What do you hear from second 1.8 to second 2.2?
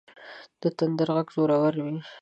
وي.